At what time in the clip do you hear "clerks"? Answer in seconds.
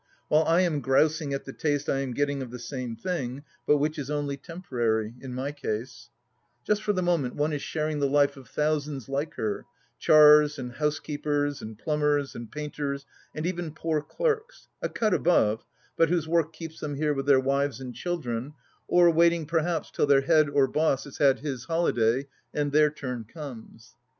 14.01-14.69